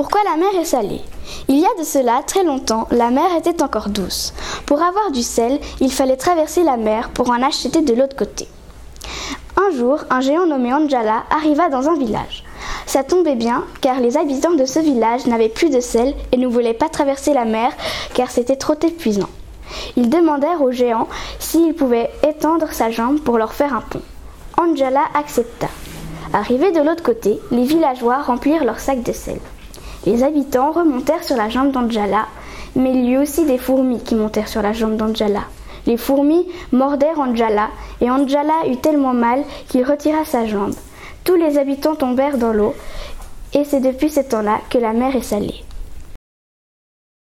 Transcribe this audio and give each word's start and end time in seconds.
Pourquoi 0.00 0.22
la 0.24 0.38
mer 0.38 0.58
est 0.58 0.64
salée? 0.64 1.02
Il 1.46 1.58
y 1.58 1.66
a 1.66 1.78
de 1.78 1.84
cela 1.84 2.22
très 2.26 2.42
longtemps, 2.42 2.88
la 2.90 3.10
mer 3.10 3.36
était 3.36 3.62
encore 3.62 3.90
douce. 3.90 4.32
Pour 4.64 4.80
avoir 4.80 5.10
du 5.10 5.22
sel, 5.22 5.60
il 5.78 5.92
fallait 5.92 6.16
traverser 6.16 6.62
la 6.62 6.78
mer 6.78 7.10
pour 7.10 7.28
en 7.28 7.42
acheter 7.42 7.82
de 7.82 7.92
l'autre 7.92 8.16
côté. 8.16 8.48
Un 9.58 9.76
jour, 9.76 9.98
un 10.08 10.22
géant 10.22 10.46
nommé 10.46 10.72
Anjala 10.72 11.24
arriva 11.28 11.68
dans 11.68 11.90
un 11.90 11.98
village. 11.98 12.44
Ça 12.86 13.04
tombait 13.04 13.34
bien, 13.34 13.66
car 13.82 14.00
les 14.00 14.16
habitants 14.16 14.54
de 14.54 14.64
ce 14.64 14.78
village 14.78 15.26
n'avaient 15.26 15.50
plus 15.50 15.68
de 15.68 15.80
sel 15.80 16.14
et 16.32 16.38
ne 16.38 16.46
voulaient 16.46 16.72
pas 16.72 16.88
traverser 16.88 17.34
la 17.34 17.44
mer, 17.44 17.70
car 18.14 18.30
c'était 18.30 18.56
trop 18.56 18.76
épuisant. 18.82 19.28
Ils 19.96 20.08
demandèrent 20.08 20.62
au 20.62 20.72
géant 20.72 21.08
s'il 21.38 21.74
pouvait 21.74 22.08
étendre 22.26 22.72
sa 22.72 22.90
jambe 22.90 23.20
pour 23.20 23.36
leur 23.36 23.52
faire 23.52 23.74
un 23.74 23.82
pont. 23.82 24.00
Anjala 24.58 25.02
accepta. 25.12 25.68
Arrivés 26.32 26.72
de 26.72 26.80
l'autre 26.80 27.02
côté, 27.02 27.38
les 27.50 27.64
villageois 27.64 28.22
remplirent 28.22 28.64
leurs 28.64 28.80
sacs 28.80 29.02
de 29.02 29.12
sel. 29.12 29.38
Les 30.06 30.22
habitants 30.22 30.72
remontèrent 30.72 31.24
sur 31.24 31.36
la 31.36 31.50
jambe 31.50 31.72
d'Anjala, 31.72 32.26
mais 32.74 32.92
il 32.92 33.04
y 33.04 33.12
eut 33.12 33.18
aussi 33.18 33.44
des 33.44 33.58
fourmis 33.58 34.02
qui 34.02 34.14
montèrent 34.14 34.48
sur 34.48 34.62
la 34.62 34.72
jambe 34.72 34.96
d'Anjala. 34.96 35.42
Les 35.86 35.96
fourmis 35.96 36.46
mordèrent 36.72 37.20
Anjala, 37.20 37.68
et 38.00 38.10
Anjala 38.10 38.66
eut 38.68 38.78
tellement 38.78 39.12
mal 39.12 39.42
qu'il 39.68 39.84
retira 39.84 40.24
sa 40.24 40.46
jambe. 40.46 40.74
Tous 41.24 41.34
les 41.34 41.58
habitants 41.58 41.96
tombèrent 41.96 42.38
dans 42.38 42.52
l'eau, 42.52 42.74
et 43.52 43.64
c'est 43.64 43.80
depuis 43.80 44.08
ce 44.08 44.20
temps-là 44.20 44.60
que 44.70 44.78
la 44.78 44.92
mer 44.92 45.14
est 45.16 45.22
salée. 45.22 45.64